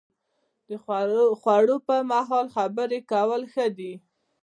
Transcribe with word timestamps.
د 0.67 0.69
خوړو 1.41 1.77
پر 1.87 1.99
مهال 2.11 2.45
خبرې 2.55 2.99
کول 3.11 3.41
ښه 3.53 3.65
دي؟ 3.77 3.93